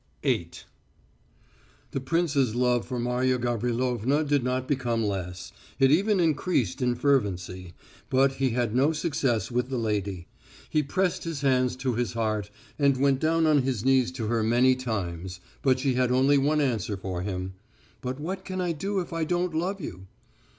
VIII 0.23 0.49
The 1.91 1.99
prince's 1.99 2.55
love 2.55 2.87
for 2.87 2.97
Marya 2.97 3.37
Gavrilovna 3.37 4.23
did 4.23 4.43
not 4.43 4.67
become 4.67 5.03
less, 5.03 5.51
it 5.77 5.91
even 5.91 6.19
increased 6.19 6.81
in 6.81 6.95
fervency, 6.95 7.75
but 8.09 8.31
he 8.31 8.49
had 8.49 8.73
no 8.75 8.93
success 8.93 9.51
with 9.51 9.69
the 9.69 9.77
lady. 9.77 10.25
He 10.71 10.81
pressed 10.81 11.23
his 11.23 11.41
hands 11.41 11.75
to 11.75 11.93
his 11.93 12.13
heart, 12.13 12.49
and 12.79 12.97
went 12.97 13.19
down 13.19 13.45
on 13.45 13.61
his 13.61 13.85
knees 13.85 14.11
to 14.13 14.25
her 14.25 14.41
many 14.41 14.73
times, 14.73 15.39
but 15.61 15.77
she 15.79 15.93
had 15.93 16.11
only 16.11 16.39
one 16.39 16.61
answer 16.61 16.97
for 16.97 17.21
him: 17.21 17.53
"But 18.01 18.19
what 18.19 18.43
can 18.43 18.59
I 18.59 18.71
do 18.71 19.01
if 19.01 19.13
I 19.13 19.23
don't 19.23 19.53
love 19.53 19.79
you?" 19.79 20.07